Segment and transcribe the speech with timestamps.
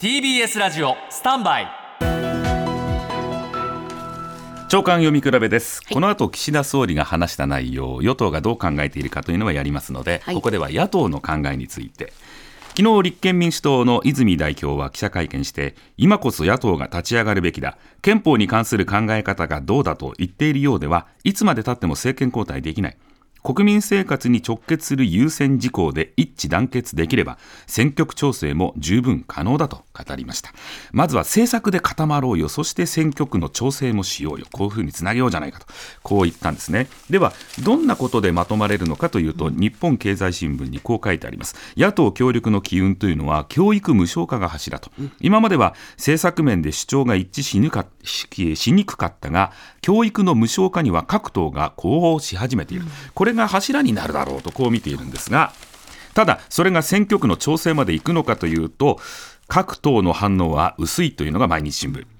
[0.00, 1.68] TBS ラジオスタンバイ。
[4.68, 10.36] 長官読み比べです、この後岸田総理が話した内容与党がどう考えているかというのはやりますので、はい。
[10.36, 12.12] ここでは野党の考えについて。
[12.76, 17.76] 昨日立憲民主党の泉代表は記者会見して今こそ野党が立ち上がるべきだ。
[18.00, 22.96] 憲法に関する考え方がどうだと言っているようではいつまでたっても政権交代できない
[23.48, 30.52] 国民生活に直結する優先事項で一致団結できれば選挙区調整も十分可能だと語りました。
[30.92, 32.50] まずは政策で固まろうよ。
[32.50, 34.44] そして選挙区の調整もしようよ。
[34.52, 35.66] こういうふうにつなげようじゃないかと。
[36.02, 36.88] こう言ったんですね。
[37.08, 37.32] では
[37.64, 41.56] どんなことでまとまれるのかというと日本経済新聞にこう書いてあります。
[41.74, 44.90] 野党協力の機運というのは教育無償化が柱と。
[45.20, 52.84] 今までは政策面で主張が一致しぬかしにくかったが教育の無償化には各党が呼応し始めている。
[53.14, 55.52] これが柱になるだろうとこう見ているんですが
[56.12, 59.00] ただそれが選挙区の調整までいくのかというと
[59.46, 62.17] 各党の反応は薄いというのが毎日新聞。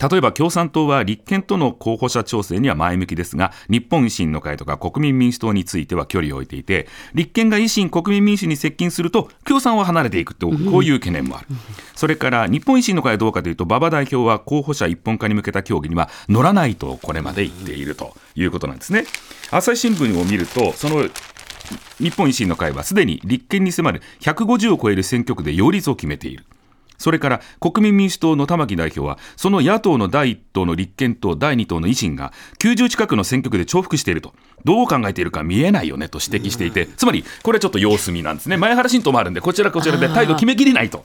[0.00, 11.46] 例えば共産党は立憲との候補者調整には前向きですが日本維新の会とか国民民主党については距離を置いていて立憲が維新国民民主に接近すると共産は離れていくとこういう懸念もある。
[11.94, 19.04] それから日本維新の会はどうかというと馬場代表は候補者一本化に向けた協議には乗らないとこれまで言っているということなんですね。
[19.50, 21.08] 朝日新聞を見るとその
[21.98, 26.44] 日本維新の会はすでに立憲に迫る150を超える選挙区で擁立を決めている
[27.00, 34.34] それから国民民主党の玉木代表はその野党の第1党の立憲と第2党の維新が90近くの選挙区で重複していると。
[34.62, 36.86] どう考えているか見えないよねと指摘していて。
[36.86, 38.58] つまりこれはちょっと様子見なんですね。
[38.58, 41.02] 前原新党もあるんでこちらこちらで態度決めきれないと。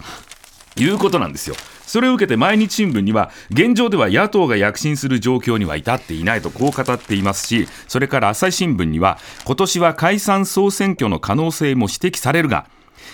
[0.77, 1.55] いうことなんですよ。
[1.85, 12.67] それを受けて毎日新聞には現状では野党が躍進する状況には至っていないとこう語っていますしそれから朝日新聞には今年は解散総選挙の可能性も指摘されるが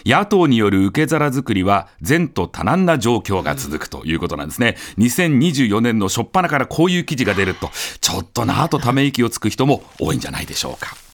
[0.06, 4.78] 野党による受け皿作りは前途多難な状況が続くということなんですね。
[4.98, 11.02] 2024年の初っ端からこういう記事が出ると、ちょっとなぁとため息をつく人も多いんじゃないでしょうか。